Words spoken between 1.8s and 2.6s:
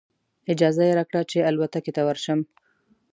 ته ورشم.